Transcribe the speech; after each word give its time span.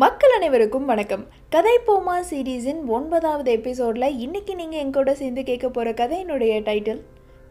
மக்கள் 0.00 0.32
அனைவருக்கும் 0.36 0.88
வணக்கம். 0.90 1.22
கதை 1.50 1.74
போமா 1.86 2.14
சீரீஸின் 2.30 2.80
ஒன்பதாவது 2.96 3.50
எபிசோடில் 3.50 4.16
இன்னைக்கு 4.24 4.52
நீங்கள் 4.54 4.82
எங்கூட 4.84 5.10
சேர்ந்து 5.12 5.42
கேட்க 5.44 5.66
போகிற 5.68 5.90
கதையினுடைய 6.00 6.54
டைட்டில் 6.68 7.02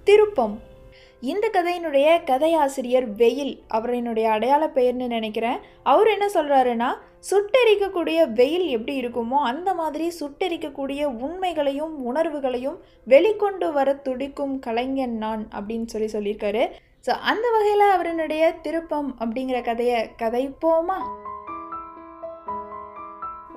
திருப்பம். 0.07 0.55
இந்த 1.21 1.49
கதையினுடைய 1.57 2.07
கதையாசிரியர் 2.29 3.07
வெயில் 3.21 3.53
அவரினுடைய 3.77 4.27
அடையாள 4.35 4.67
பெயர்னு 4.67 5.07
நினைக்கிறேன். 5.07 5.61
அவர் 5.83 6.09
என்ன 6.15 6.27
சொல்கிறாருன்னா 6.33 6.89
சுட்டெரிக்கக்கூடிய 7.29 8.27
வெயில் 8.39 8.67
எப்படி 8.77 8.95
இருக்குமோ 9.03 9.39
அந்த 9.51 9.73
மாதிரி 9.73 10.07
சுட்டெரிக்கக்கூடிய 10.19 11.03
உண்மைகளையும் 11.27 11.95
உணர்வுகளையும் 12.11 12.77
வெளிக்கொண்டு 13.13 13.69
வர 13.71 13.93
துடிக்கும் 14.07 14.59
கலைஞன் 14.59 15.15
நான் 15.17 15.45
அப்படின்னு 15.59 15.85
சொல்லி 15.85 16.09
சொல்லியிருக்காரு. 16.17 16.65
ஸோ 17.07 17.13
அந்த 17.31 17.45
வகையில் 17.55 17.93
அவரினுடைய 17.95 18.43
திருப்பம் 18.67 19.09
அப்படிங்கிற 19.21 19.59
கதையை 19.61 20.01
கதைப்போமா? 20.23 20.99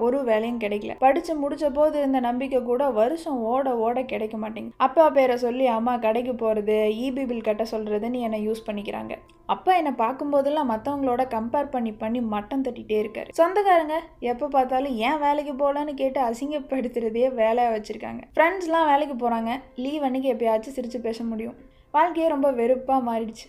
ஒரு 0.07 0.19
வேலையும் 0.25 0.61
கிடைக்கல. 0.61 0.95
படித்து 1.05 1.33
முடிச்ச 1.43 1.67
போது 1.79 1.99
இருந்த 1.99 2.21
நம்பிக்கை 2.21 2.61
கூட 2.63 2.85
வருஷம் 3.01 3.41
ஓட 3.53 3.77
ஓட 3.87 4.03
கிடைக்க 4.03 4.37
மாட்டேங்குது. 4.37 4.77
அப்பா 4.87 5.11
பேரை 5.11 5.37
சொல்லி 5.47 5.67
அம்மா 5.79 5.97
கடைக்கு 5.97 6.35
போகிறது 6.35 6.77
இபி 7.07 7.25
பில் 7.31 7.47
கட்ட 7.49 7.67
சொல்கிறதுன்னு 7.73 8.21
என்னை 8.27 8.41
யூஸ் 8.49 8.67
பண்ணிக்கிறாங்க. 8.69 9.15
அப்பா 9.55 9.73
என்னை 9.81 9.93
பார்க்கும்போதெல்லாம் 10.01 10.71
மற்றவங்களோட 10.73 11.23
கம்பேர் 11.35 11.71
பண்ணி 11.75 11.93
பண்ணி 11.93 12.21
மட்டம் 12.35 12.65
தட்டிகிட்டே 12.65 12.99
இருக்காரு. 13.05 13.31
சொந்தக்காரங்க 13.41 13.97
எப்போ 14.33 14.49
பார்த்தாலும் 14.49 14.97
ஏன் 15.09 15.21
வேலைக்கு 15.25 15.55
போகலான்னு 15.63 15.95
கேட்டு 15.95 16.21
அசிங்கப்படுத்துறதையே 16.29 17.29
வேலையாக 17.43 17.75
வச்சுருக்காங்க. 17.77 18.23
ஃப்ரெண்ட்ஸ்லாம் 18.35 18.91
வேலைக்கு 18.93 19.17
போகிறாங்க 19.23 19.53
லீவ் 19.85 20.07
அன்னைக்கு 20.09 20.33
எப்பயாச்சும் 20.35 20.77
சிரித்து 20.79 21.01
பேச 21.09 21.25
முடியும். 21.25 21.57
வாழ்க்கையே 21.97 22.29
ரொம்ப 22.35 22.51
வெறுப்பாக 22.61 23.07
மாறிடுச்சு. 23.11 23.47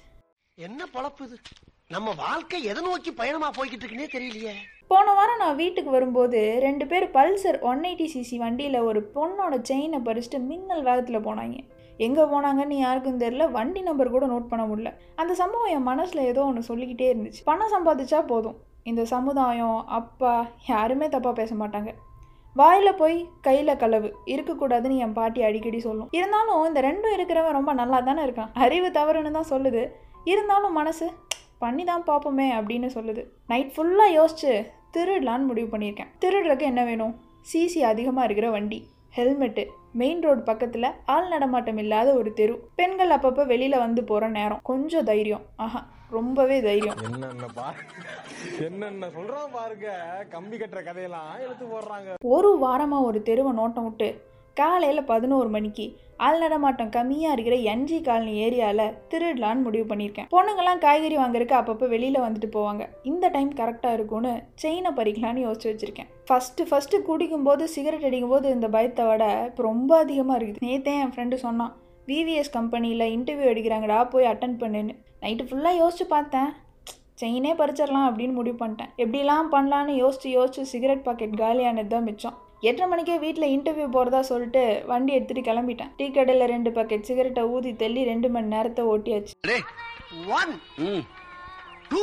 என்ன 0.68 0.82
பழப்பு 0.94 1.24
இது? 1.26 1.38
நம்ம 1.96 2.10
வாழ்க்கை 2.26 2.58
எதை 2.72 2.82
நோக்கி 2.88 3.12
பயணமாக 3.20 3.52
போய்கிட்டு 3.58 3.84
இருக்குன்னே 3.84 4.08
தெரியலையே. 4.16 4.54
போன 4.92 5.12
வாரம் 5.18 5.42
நான் 5.42 5.58
வீட்டுக்கு 5.60 5.92
வரும்போது 5.96 6.40
ரெண்டு 6.64 6.86
பேர் 6.92 7.04
பல்சர் 7.16 7.58
ஒன் 7.70 7.82
எயிட்டி 7.88 8.06
சிசி 8.14 8.38
வண்டியில் 8.44 8.78
ஒரு 8.88 9.00
பொண்ணோட 9.16 9.56
செயினை 9.70 10.00
பறிச்சுட்டு 10.08 10.38
மின்னல் 10.48 10.86
வேகத்தில் 10.88 11.26
போனாங்க. 11.28 11.58
எங்கே 12.06 12.24
போனாங்கன்னு 12.32 12.78
யாருக்கும் 12.86 13.20
தெரியல 13.24 13.46
வண்டி 13.58 13.82
நம்பர் 13.88 14.12
கூட 14.16 14.26
நோட் 14.32 14.48
பண்ண 14.52 14.64
முடியல. 14.70 14.92
அந்த 15.22 15.34
சம்பவம் 15.42 15.74
என் 15.76 15.86
மனசில் 15.90 16.22
ஏதோ 16.32 16.42
ஒன்று 16.50 16.64
சொல்லிக்கிட்டே 16.70 17.10
இருந்துச்சு. 17.12 17.42
பணம் 17.50 17.74
சம்பாதிச்சா 17.76 18.22
போதும். 18.32 18.58
இந்த 18.92 19.06
சமுதாயம் 19.14 19.78
அப்பா 20.00 20.34
யாருமே 20.72 21.10
தப்பாக 21.16 21.36
பேச 21.42 21.54
மாட்டாங்க. 21.62 21.94
வாயில் 22.56 23.00
போய் 23.02 23.18
கையில் 23.48 23.80
களவு. 23.84 24.12
இருக்கக்கூடாதுன்னு 24.34 25.00
என் 25.06 25.16
பாட்டி 25.20 25.40
அடிக்கடி 25.50 25.82
சொல்லும். 25.88 26.10
இருந்தாலும் 26.20 26.66
இந்த 26.72 26.82
ரெண்டும் 26.90 27.16
இருக்கிறவன் 27.18 27.58
ரொம்ப 27.60 27.74
நல்லா 27.82 28.00
தானே 28.10 28.24
இருக்கான். 28.28 28.52
அறிவு 28.66 28.90
தவறுன்னு 29.00 29.38
தான் 29.38 29.52
சொல்லுது. 29.54 29.86
இருந்தாலும் 30.34 30.78
மனசு 30.82 31.08
பண்ணி 31.64 31.84
தான் 31.92 32.10
பார்ப்போமே 32.10 32.50
அப்படின்னு 32.58 32.90
சொல்லுது. 32.98 33.22
நைட் 33.54 33.74
ஃபுல்லாக 33.76 34.18
யோசிச்சு 34.20 34.52
திருடலான்னு 34.98 35.50
முடிவு 35.50 35.78
பண்ணியிருக்கேன். 35.78 36.14
திருடுறதுக்கு 36.22 36.62
என்ன 36.62 36.84
வேணும்? 36.84 37.16
சிசி 37.52 37.82
அதிகமாக 37.92 38.26
இருக்கிற 38.26 38.50
வண்டி 38.52 38.80
ஹெல்மெட்டு 39.16 39.64
மெயின் 39.92 40.22
ரோடு 40.22 40.42
பக்கத்தில் 40.42 40.88
ஆள் 41.06 41.28
நடமாட்டம் 41.28 41.78
இல்லாத 41.78 42.14
ஒரு 42.14 42.34
தெரு. 42.34 42.56
பெண்கள் 42.76 43.10
அப்பப்போ 43.10 43.46
வெளியில் 43.46 43.78
வந்து 43.78 44.04
போகிற 44.04 44.28
நேரம். 44.30 44.60
கொஞ்சம் 44.64 45.04
தைரியம். 45.04 45.42
ஆஹா 45.56 45.88
ரொம்பவே 46.10 46.62
தைரியம். 46.62 46.96
என்னென்ன 48.60 49.08
சொல்றான் 49.08 49.52
பாருங்க. 49.52 49.88
கம்பி 50.30 50.58
கட்டுற 50.58 50.84
கதையெல்லாம் 50.84 51.40
எடுத்து 51.40 51.66
போடுறாங்க. 51.66 52.14
ஒரு 52.36 52.52
வாரமாக 52.62 53.08
ஒரு 53.10 53.22
தெருவை 53.22 53.52
நோட்டம் 53.52 53.84
விட்டு 53.84 54.10
காலையில் 54.60 55.10
பதினோரு 55.10 55.50
மணிக்கு. 55.56 55.88
ஆள் 56.28 56.40
நடமாட்டம் 56.44 56.92
கம்மியாக 56.96 57.36
இருக்கிற 57.36 57.58
என்ஜி 57.74 57.98
காலனி 58.08 58.34
ஏரியாவில் 58.46 58.96
திருடலான்னு 59.12 59.66
முடிவு 59.66 59.86
பண்ணியிருக்கேன். 59.92 60.28
பொண்ணுங்கள்லாம் 60.36 60.82
காய்கறி 60.86 61.18
வாங்குறதுக்கு 61.20 61.56
அப்பப்போ 61.60 61.88
வெளியில் 61.94 62.24
வந்துட்டு 62.26 62.50
போவாங்க. 62.56 62.86
இந்த 63.12 63.26
டைம் 63.36 63.52
கரெக்டாக 63.60 63.98
இருக்கும்னு 63.98 64.34
செயினை 64.64 64.92
பறிக்கலான்னு 64.98 65.46
யோசிச்சு 65.46 65.70
வச்சுருக்கேன். 65.72 66.10
ஃபஸ்ட்டு 66.30 66.68
ஃபஸ்ட்டு 66.70 67.04
குடிக்கும்போது 67.10 67.66
சிகரெட் 67.76 68.08
அடிக்கும்போது 68.10 68.50
இந்த 68.56 68.70
பயத்தை 68.76 69.06
விட 69.10 69.26
இப்போ 69.50 69.64
ரொம்ப 69.72 69.92
அதிகமாக 70.06 70.40
இருக்குது. 70.40 70.66
நேற்றே 70.68 70.96
என் 71.04 71.14
ஃப்ரெண்டு 71.16 71.38
சொன்னான் 71.46 71.76
விவிஎஸ் 72.12 72.56
கம்பெனியில் 72.58 73.12
இன்டர்வியூ 73.16 73.50
எடுக்கிறாங்கடா 73.54 74.00
போய் 74.16 74.30
அட்டன் 74.32 74.60
பண்ணுன்னு. 74.64 74.96
நைட்டு 75.24 75.48
ஃபுல்லாக 75.50 75.80
யோசிச்சு 75.82 76.08
பார்த்தேன். 76.16 76.52
செயினே 77.22 77.54
பறிச்சிடலாம் 77.62 78.10
அப்படின்னு 78.10 78.34
முடிவு 78.38 78.58
பண்ணிட்டேன். 78.60 78.92
எப்படிலாம் 79.04 79.50
பண்ணலான்னு 79.56 79.96
யோசிச்சு 80.04 80.30
யோசிச்சு 80.38 80.62
சிகரெட் 80.74 81.04
பாக்கெட் 81.08 81.34
காலியானது 81.42 81.92
தான் 81.94 82.08
மிச்சம். 82.10 82.38
எட்டரை 82.68 82.86
மணிக்கே 82.92 83.14
வீட்டில் 83.24 83.52
இன்டர்வியூ 83.56 83.86
போகிறதா 83.96 84.20
சொல்லிட்டு 84.30 84.62
வண்டி 84.90 85.12
எடுத்துகிட்டு 85.18 85.44
கிளம்பிட்டேன். 85.50 85.92
டீ 86.00 86.06
கடையில் 86.16 86.52
ரெண்டு 86.52 86.70
பாக்கெட் 86.78 87.06
சிகரெட்டை 87.10 87.44
ஊதி 87.56 87.72
தள்ளி 87.82 88.02
ரெண்டு 88.10 88.28
மணி 88.34 88.54
நேரத்தை 88.54 88.84
ஓட்டியாச்சு. 88.94 89.36
ஒன் 90.38 90.52
டூ 91.92 92.02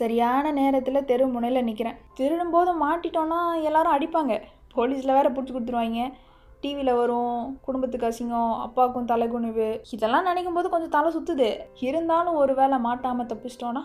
சரியான 0.00 0.52
நேரத்தில் 0.58 1.06
தெரு 1.10 1.24
முனையில் 1.34 1.66
நிற்கிறேன் 1.68 2.00
திருடும்போது 2.18 2.72
மாட்டிட்டோன்னா 2.84 3.40
எல்லாரும் 3.68 3.94
அடிப்பாங்க. 3.96 4.34
போலீஸில் 4.76 5.16
வேற 5.18 5.28
பிடிச்சி 5.36 5.52
கொடுத்துருவாங்க. 5.54 6.08
டிவியில் 6.62 6.98
வரும் 7.00 7.36
குடும்பத்துக்கு 7.66 8.08
அசிங்கம் 8.08 8.52
அப்பாவுக்கும் 8.64 9.08
தலைகுனிவு. 9.12 9.68
இதெல்லாம் 9.96 10.28
நினைக்கும் 10.30 10.58
போது 10.58 10.74
கொஞ்சம் 10.74 10.94
தலை 10.96 11.08
சுற்றுது 11.16 11.48
இருந்தாலும் 11.88 12.40
ஒரு 12.42 12.54
வேளை 12.60 12.78
மாட்டாமல் 12.88 13.30
தப்பிச்சிட்டோன்னா 13.32 13.84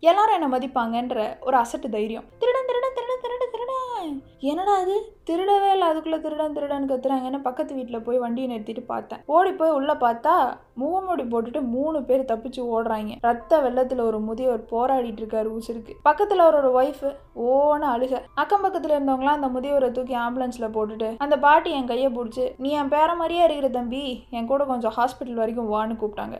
எல்லாரும் 0.00 0.42
என்னை 0.42 0.58
மதிப்பாங்கன்ற 0.58 1.36
ஒரு 1.40 1.56
அசட்டு 1.56 1.88
தைரியம். 1.88 2.24
திருடன் 2.38 2.66
திருடன் 2.66 2.94
திருடன் 2.94 3.22
திருடன் 3.22 3.52
திருடன். 3.52 4.22
என்னடா 4.38 4.74
அது? 4.76 5.16
திருடவே 5.26 5.70
இல்லை 5.70 5.88
அதுக்குள்ளே 5.88 6.20
திருடன் 6.20 6.52
திருடன் 6.52 6.90
கத்துறாங்கன்னு 6.90 7.42
பக்கத்து 7.42 7.74
வீட்டில் 7.74 8.02
போய் 8.02 8.18
வண்டியை 8.18 8.48
நிறுத்திட்டு 8.50 8.84
பார்த்தேன். 8.86 9.18
ஓடி 9.26 9.52
போய் 9.52 9.70
உள்ளே 9.70 9.92
பார்த்தா 9.92 10.56
முகமூடி 10.74 11.22
போட்டுட்டு 11.22 11.60
மூணு 11.60 12.02
பேர் 12.02 12.24
தப்பிச்சு 12.24 12.60
ஓடுறாங்க. 12.74 13.16
ரத்த 13.20 13.60
வெள்ளத்தில் 13.60 13.98
ஒரு 13.98 14.20
முதியவர் 14.20 14.64
போராடிட்டு 14.70 15.22
இருக்காரு 15.22 15.58
உசுருக்கு. 15.58 15.94
பக்கத்தில் 16.02 16.40
அவரோட 16.40 16.70
ஒய்ஃபு 16.80 17.16
ஓன 17.40 17.84
அழுக. 17.94 18.20
அக்கம் 18.34 18.60
பக்கத்தில் 18.60 18.90
இருந்தவங்களாம் 18.90 19.38
அந்த 19.38 19.46
முதியவரை 19.46 19.90
தூக்கி 19.90 20.16
ஆம்புலன்ஸில் 20.16 20.74
போட்டுட்டு 20.76 21.14
அந்த 21.18 21.38
பாட்டி 21.38 21.70
என் 21.70 21.86
கையை 21.86 22.12
பிடிச்சி 22.16 22.54
நீ 22.58 22.70
என் 22.70 22.88
பேர 22.88 23.16
மாதிரியே 23.16 23.44
இருக்கிற 23.44 23.68
தம்பி 23.68 24.24
என் 24.30 24.46
கூட 24.46 24.64
கொஞ்சம் 24.64 24.94
ஹாஸ்பிட்டல் 24.96 25.40
வரைக்கும் 25.42 25.72
வான்னு 25.72 26.02
கூப்பிட்டாங்க. 26.02 26.38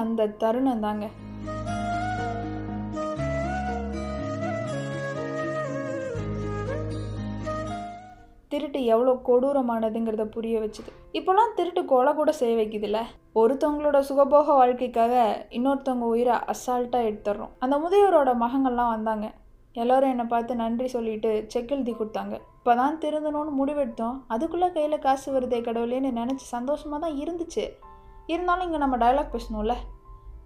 அந்த 0.00 0.26
தருணம் 0.40 0.84
தாங்க. 0.86 1.06
திருட்டு 8.52 8.80
எவ்வளோ 8.92 9.12
கொடூரமானதுங்கிறத 9.26 10.24
புரிய 10.36 10.60
வச்சுது. 10.62 10.90
இப்போலாம் 11.18 11.52
திருட்டு 11.58 11.82
கொலை 11.92 12.12
கூட 12.14 12.30
செய்ய 12.38 12.54
வைக்குதுல்ல. 12.60 13.00
ஒருத்தவங்களோட 13.40 13.98
சுகபோக 14.08 14.56
வாழ்க்கைக்காக 14.60 15.14
இன்னொருத்தவங்க 15.58 16.06
உயிரை 16.14 16.36
அசால்ட்டாக 16.52 17.08
எடுத்துடுறோம் 17.10 17.52
அந்த 17.64 17.76
முதியோரோட 17.84 18.32
மகங்கள்லாம் 18.44 18.94
வந்தாங்க. 18.94 19.28
எல்லோரும் 19.82 20.12
என்னை 20.14 20.26
பார்த்து 20.32 20.52
நன்றி 20.62 20.88
சொல்லிட்டு 20.96 21.30
செக் 21.52 21.72
எழுதி 21.74 21.92
கொடுத்தாங்க. 21.98 22.34
இப்போ 22.58 22.74
தான் 22.80 22.98
திருந்தணும்னு 23.04 23.52
முடிவெடுத்தோம். 23.60 24.16
அதுக்குள்ளே 24.34 24.70
கையில் 24.76 25.04
காசு 25.06 25.28
வருதே 25.36 25.60
கடவுளேன்னு 25.68 26.10
நினச்சி 26.20 26.46
சந்தோஷமாக 26.56 27.00
தான் 27.04 27.18
இருந்துச்சு. 27.24 27.66
இருந்தாலும் 28.34 28.66
இங்கே 28.68 28.82
நம்ம 28.84 28.98
டயலாக் 29.04 29.34
பேசணும்ல. 29.36 29.76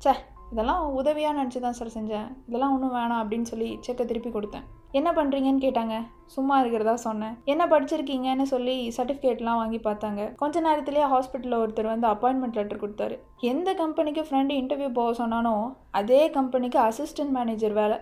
ச்சே 0.04 0.14
இதெல்லாம் 0.52 0.82
உதவியாக 0.98 1.36
நினச்சி 1.38 1.58
தான் 1.62 1.76
சார் 1.76 1.96
செஞ்சேன். 1.98 2.26
இதெல்லாம் 2.48 2.72
ஒன்றும் 2.74 2.96
வேணாம் 2.96 3.20
அப்படின்னு 3.22 3.50
சொல்லி 3.50 3.68
செக்கை 3.84 4.04
திருப்பி 4.06 4.30
கொடுத்தேன். 4.34 4.66
என்ன 4.98 5.08
பண்ணுறீங்கன்னு 5.16 5.62
கேட்டாங்க. 5.64 5.94
சும்மா 6.34 6.56
இருக்கிறதா 6.62 6.94
சொன்னேன். 7.04 7.34
என்ன 7.52 7.62
படிச்சிருக்கீங்கன்னு 7.72 8.46
சொல்லி 8.52 8.76
சர்டிஃபிகேட்லாம் 8.96 9.60
வாங்கி 9.60 9.80
பார்த்தாங்க. 9.86 10.20
கொஞ்ச 10.42 10.60
நேரத்துலேயே 10.66 11.06
ஹாஸ்பிட்டலில் 11.14 11.60
ஒருத்தர் 11.62 11.92
வந்து 11.92 12.06
அப்பாயின்மெண்ட் 12.12 12.58
லெட்டர் 12.58 12.82
கொடுத்தாரு. 12.84 13.16
எந்த 13.52 13.72
கம்பெனிக்கு 13.82 14.24
ஃப்ரெண்டு 14.28 14.54
இன்டர்வியூ 14.60 14.90
போக 15.00 15.12
சொன்னானோ 15.22 15.54
அதே 16.00 16.22
கம்பெனிக்கு 16.38 16.80
அசிஸ்டன்ட் 16.88 17.34
மேனேஜர் 17.38 17.76
வேலை. 17.82 17.98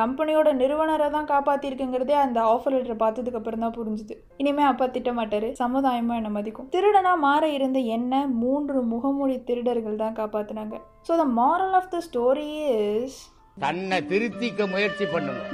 கம்பெனியோட 0.00 0.48
நிறுவனரை 0.60 1.06
தான் 1.14 1.28
காப்பாற்றிருக்குங்கிறதே 1.30 2.16
அந்த 2.24 2.38
ஆஃபர் 2.52 2.74
லெட்டர் 2.74 3.00
பார்த்ததுக்கு 3.02 3.38
அப்புறம் 3.40 3.64
தான் 3.64 3.76
புரிஞ்சுது. 3.78 4.14
இனிமே 4.42 4.64
அப்பா 4.72 4.86
திட்ட 4.86 5.12
மாட்டாரு 5.18 5.48
சமுதாயமும் 5.62 6.16
என்னை 6.18 6.30
மதிக்கும். 6.36 6.68
திருடனா 6.74 7.12
மாற 7.26 7.48
இருந்த 7.56 7.78
என்ன 7.96 8.20
மூன்று 8.42 8.80
முகமூடி 8.92 9.36
திருடர்கள் 9.48 10.02
தான் 10.02 10.18
காப்பாற்றினாங்க 10.20 10.76
so 11.08 11.16
the 11.22 11.26
moral 11.40 11.74
of 11.80 11.90
the 11.94 12.00
story 12.08 12.48
is 12.74 13.18
தன்னை 13.64 13.98
திருத்திக்க 14.12 14.68
முயற்சி 14.74 15.04
பண்ணணும். 15.04 15.52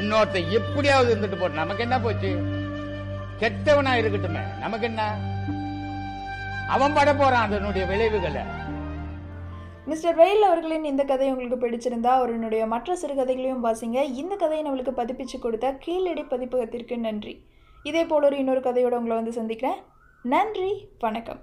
இன்னொருத்த 0.00 0.38
எப்படியாவது 0.58 1.10
இருந்துட்டு 1.12 1.38
போட்டு 1.40 1.62
நமக்கு 1.62 1.84
என்ன 1.86 1.96
போச்சு? 2.00 2.30
கெட்டவனா 3.42 3.92
இருக்கட்டுமே. 4.00 4.42
நமக்கு 4.64 4.86
என்ன? 4.90 5.02
அவன் 6.74 6.94
பட 6.98 7.10
போறான் 7.14 7.46
அதனுடைய 7.46 7.84
விளைவுகளை. 7.92 8.42
மிஸ்டர் 9.86 10.14
வெயில் 10.14 10.42
அவர்களின் 10.42 10.84
இந்த 10.84 11.04
கதை 11.04 11.30
உங்களுக்கு 11.30 11.66
பிடிச்சிருந்தா 11.66 12.06
அவருடைய 12.06 12.66
மற்ற 12.66 12.96
சிறுகதைகளையும் 12.96 13.64
வாசிங்க. 13.64 14.02
இந்த 14.14 14.36
கதையை 14.36 14.70
நம்மளுக்கு 14.70 15.00
பதிப்பிச்சு 15.00 15.38
கொடுத்த 15.40 15.72
கீழடி 15.72 16.22
பதிப்பகத்திற்கு 16.22 16.96
நன்றி. 16.96 17.42
இதே 17.82 18.04
போல 18.04 18.26
ஒரு 18.26 18.38
இன்னொரு 18.38 18.60
கதையோட 18.60 18.96
உங்களை 19.00 19.16
வந்து 19.16 19.32
சந்திக்கிறேன். 19.32 19.78
நன்றி 20.22 20.88
வணக்கம். 20.98 21.40